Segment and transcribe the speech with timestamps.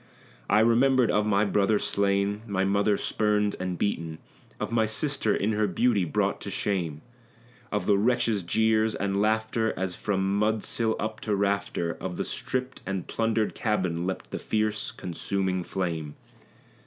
[0.49, 4.17] I remembered of my brother slain, my mother spurned and beaten.
[4.59, 7.01] Of my sister in her beauty brought to shame;
[7.71, 12.25] Of the wretches' jeers and laughter, as from mud sill up to rafter Of the
[12.25, 16.15] stripped and plundered cabin leapt the fierce, consuming flame.